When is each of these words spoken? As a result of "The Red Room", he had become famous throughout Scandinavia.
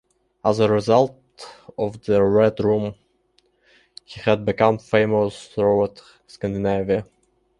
As 0.43 0.57
a 0.59 0.67
result 0.67 1.45
of 1.77 2.01
"The 2.03 2.23
Red 2.23 2.59
Room", 2.59 2.95
he 4.03 4.19
had 4.21 4.45
become 4.45 4.79
famous 4.79 5.47
throughout 5.49 6.01
Scandinavia. 6.25 7.05